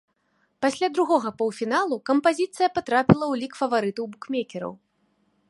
[0.65, 4.73] Пасля другога паўфіналу кампазіцыя патрапіла ў лік фаварытаў букмекераў.